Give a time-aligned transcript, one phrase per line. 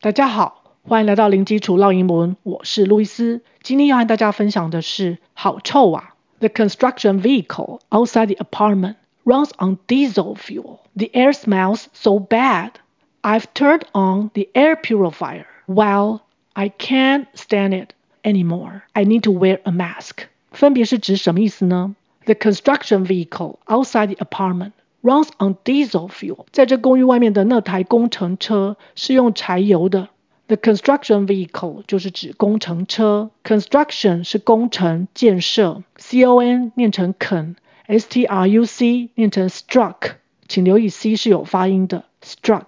[0.00, 3.42] 大家好，欢迎来到零基础绕英文，我是路易斯。
[3.64, 6.14] 今天要和大家分享的是，好臭啊！
[6.38, 10.78] The construction vehicle outside the apartment runs on diesel fuel.
[10.94, 12.74] The air smells so bad.
[13.22, 15.46] I've turned on the air purifier.
[15.66, 16.20] Well,
[16.52, 17.88] I can't stand it
[18.22, 18.82] anymore.
[18.92, 20.28] I need to wear a mask.
[20.52, 21.96] 分别是指什么意思呢？
[22.24, 24.70] The construction vehicle outside the apartment
[25.08, 30.10] Runs on diesel fuel，在这公寓外面的那台工程车是用柴油的。
[30.48, 40.16] The construction vehicle 就是指工程车，construction 是工程建设，C O N 念成肯，S T R U C 念成 struck，
[40.46, 42.66] 请留意 C 是有发音的，struck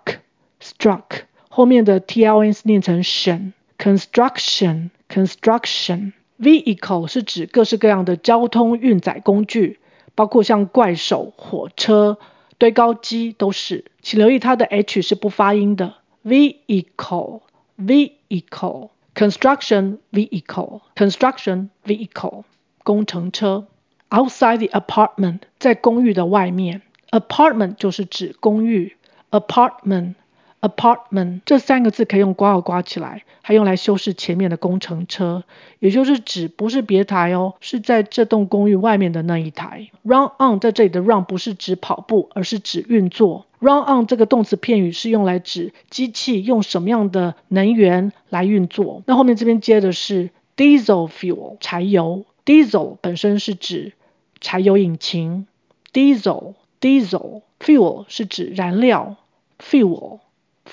[0.62, 9.79] struck 后面的 T L N 念成 tion，construction construction vehicle 是指各式各样的交通运载工具。
[10.17, 12.19] 包括像怪手、火车、
[12.60, 15.95] 堆高机都是，请留意它的 H 是不发音的。
[16.23, 17.41] Vehicle,
[17.78, 22.44] vehicle, construction vehicle, construction vehicle，
[22.84, 23.67] 工程车。
[24.11, 26.83] Outside the apartment，在公寓的外面。
[27.11, 28.95] Apartment 就是指公寓。
[29.30, 30.17] Apartment。
[30.61, 35.44] Apartment 这三个字可以用括号括起来，还用来修饰前面的工程车，
[35.78, 39.89] 也就是指不是别台哦，是在这栋公寓外面的那一台。
[40.02, 43.47] Run on 在这里的 run 不是指跑步，而是指运作。
[43.58, 49.02] Run on 这个动词片语是用来指机器用什么样的能源来运作。
[49.06, 53.95] 那后面这边接的是 diesel fuel 柴油，diesel 本身是指
[54.41, 55.47] 柴油引擎
[55.92, 59.17] ，diesel diesel fuel 是指燃料
[59.58, 60.20] ，fuel。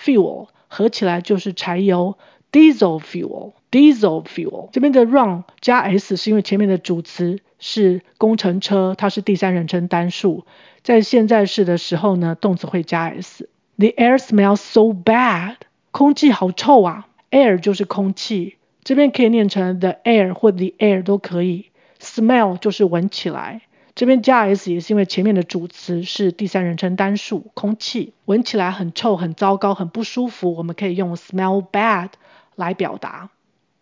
[0.07, 2.17] Fuel 合起来就是柴油
[2.49, 4.69] ，diesel fuel，diesel fuel。
[4.71, 10.45] 这边的 run 加 s 是因为前面的主词是工程车，它是第三人称单数，
[10.81, 13.49] 在现在式的时候呢，动词会加 s。
[13.77, 15.55] The air smells so bad，
[15.91, 17.07] 空气好臭啊。
[17.29, 21.71] air 就是空气，这边可以念成 the air 或 the air 都可以。
[21.99, 23.63] smell 就是闻起来。
[23.97, 32.09] 这边加 s 也是因为前面的主词是第三人称单数，空气闻起来很臭、很糟糕、很不舒服，我们可以用 smell bad
[32.53, 33.31] 来表达。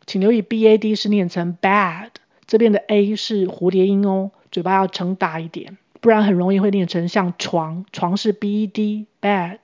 [0.06, 2.12] 请留意 bad 是念成 bad，
[2.48, 9.58] 这边的 a 是蝴蝶音哦，嘴巴要撑大一点，不然很容易会念成像床，床是 bed bad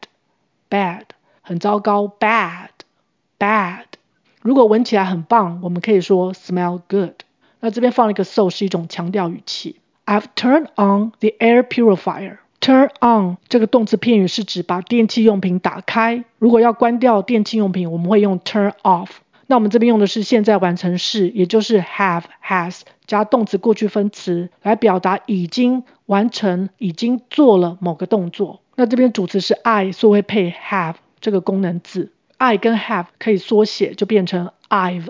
[0.70, 1.04] bad
[1.40, 2.72] 很糟糕 bad
[3.40, 3.86] bad。
[4.42, 7.22] 如果闻起来很棒，我们可以说 smell good。
[7.62, 9.78] 那这边放了一个 so 是一种强调语气。
[10.12, 12.40] I've turned on the air purifier.
[12.60, 16.26] Turn on 这个动词片语是指把电器用品打开。
[16.38, 19.08] 如果要关掉电器用品，我们会用 turn off。
[19.48, 28.60] 那我们这边用的是现在完成式，也就是 have has 加动词过去分词来表达已经完成、已经做了某个动作。
[28.76, 32.12] 那这边主词是 I，所以会配 have 这个功能字。
[32.38, 35.08] I 跟 have 可以缩写，就变成 I've。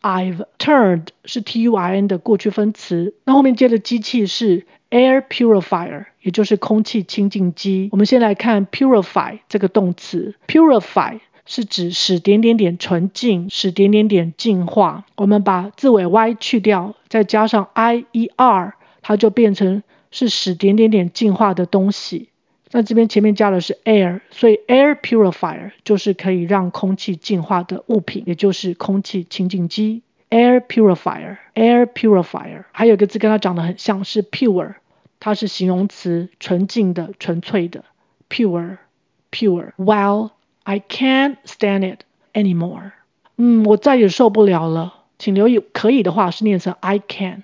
[0.00, 7.88] I've turned 是 T U R N 的过去分词，那后面接的机器是 air purifier，也就是空气清净机。
[7.90, 15.06] 我们先来看 purify 这个动词，purify 是指使点点点纯净，使点点点净化。
[15.16, 22.28] 我们把字尾 y 去掉，再加上 i e r，它就变成是使点点点净化的东西。
[22.72, 30.02] 那这边前面加的是 air，所以 air purifier 就是可以让空气净化的物品，也就是空气清净机。
[30.30, 34.74] Air purifier，air purifier，还有一个字跟它长得很像，是 pure，
[35.20, 37.84] 它是形容词，纯净的、纯粹的。
[38.28, 39.72] pure，pure。
[39.76, 40.30] Well,
[40.64, 42.00] I can't stand it
[42.34, 42.92] anymore。
[43.36, 44.94] 嗯，我再也受不了了。
[45.18, 47.42] 请留意，可以的话是念成 I can，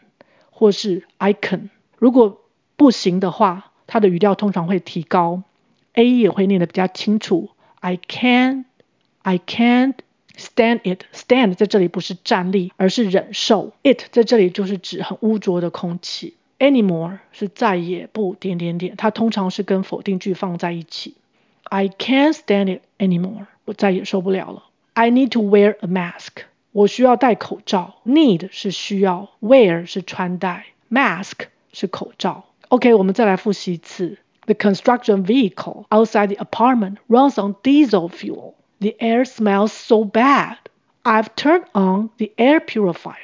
[0.51, 1.71] 或是 I can。
[1.99, 2.43] 如果
[2.77, 5.43] 不行的话，它的语调通常会提高
[5.95, 7.51] ，A 也会念得比较清楚。
[7.81, 8.65] I can't,
[9.23, 9.95] I can't
[10.37, 11.05] stand it.
[11.13, 13.73] Stand 在这里不是站立，而是忍受。
[13.83, 16.35] It 在这里就是指很污浊的空气。
[16.59, 21.15] Anymore 是再也不点点点，它通常是跟否定句放在一起。
[21.65, 23.47] I can't stand it anymore.
[23.65, 24.65] 我再也受不了了。
[24.93, 26.45] I need to wear a mask.
[26.73, 27.97] 我需要戴口罩。
[28.05, 32.45] Need 是需要，wear 是穿戴，mask 是口罩。
[32.69, 34.19] OK，我们再来复习一次。
[34.47, 38.55] The construction vehicle outside the apartment runs on diesel fuel.
[38.84, 40.58] The air smells so bad.
[41.04, 43.16] I've turned on the air purifier.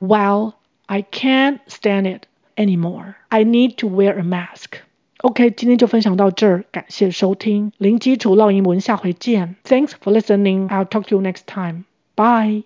[0.00, 0.54] Well,
[0.88, 2.26] I can't stand it
[2.56, 3.16] anymore.
[3.30, 4.76] I need to wear a mask.
[5.22, 9.56] OK，今天就分享到这儿，感谢收听零基础绕英文，下回见。
[9.64, 10.68] Thanks for listening.
[10.68, 11.84] I'll talk to you next time.
[12.14, 12.62] Bye.